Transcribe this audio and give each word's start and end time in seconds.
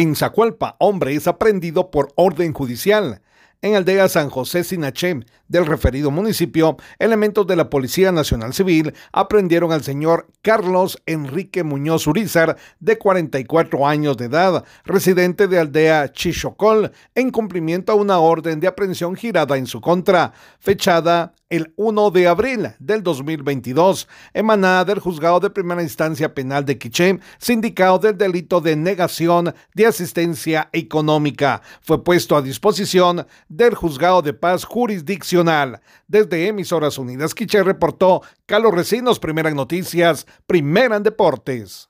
En 0.00 0.16
Zacualpa, 0.16 0.76
hombre 0.78 1.14
es 1.14 1.26
aprendido 1.26 1.90
por 1.90 2.08
orden 2.14 2.54
judicial. 2.54 3.20
En 3.60 3.74
aldea 3.74 4.08
San 4.08 4.30
José 4.30 4.64
Sinachem 4.64 5.24
del 5.46 5.66
referido 5.66 6.10
municipio, 6.10 6.78
elementos 6.98 7.46
de 7.46 7.54
la 7.54 7.68
Policía 7.68 8.10
Nacional 8.10 8.54
Civil 8.54 8.94
aprendieron 9.12 9.72
al 9.72 9.82
señor 9.82 10.28
Carlos 10.40 11.02
Enrique 11.04 11.64
Muñoz 11.64 12.06
Urizar, 12.06 12.56
de 12.78 12.96
44 12.96 13.86
años 13.86 14.16
de 14.16 14.24
edad, 14.24 14.64
residente 14.86 15.48
de 15.48 15.58
aldea 15.58 16.10
Chichocol, 16.10 16.92
en 17.14 17.30
cumplimiento 17.30 17.92
a 17.92 17.96
una 17.96 18.20
orden 18.20 18.58
de 18.58 18.68
aprehensión 18.68 19.16
girada 19.16 19.58
en 19.58 19.66
su 19.66 19.82
contra, 19.82 20.32
fechada 20.60 21.34
el 21.50 21.74
1 21.76 22.10
de 22.12 22.28
abril 22.28 22.70
del 22.78 23.02
2022, 23.02 24.08
emanada 24.32 24.84
del 24.86 25.00
Juzgado 25.00 25.40
de 25.40 25.50
Primera 25.50 25.82
Instancia 25.82 26.32
Penal 26.32 26.64
de 26.64 26.78
Quiché, 26.78 27.18
sindicado 27.38 27.98
del 27.98 28.16
delito 28.16 28.60
de 28.60 28.76
negación 28.76 29.54
de 29.74 29.86
asistencia 29.86 30.70
económica. 30.72 31.60
Fue 31.82 32.02
puesto 32.02 32.36
a 32.36 32.42
disposición 32.42 33.26
del 33.48 33.74
Juzgado 33.74 34.22
de 34.22 34.32
Paz 34.32 34.64
Jurisdiccional. 34.64 35.80
Desde 36.08 36.46
Emisoras 36.46 36.96
Unidas 36.96 37.34
Quiché 37.34 37.62
reportó 37.62 38.22
Carlos 38.46 38.72
Recinos, 38.72 39.18
Primera 39.18 39.50
Noticias, 39.50 40.26
Primera 40.46 40.96
en 40.96 41.02
Deportes. 41.02 41.89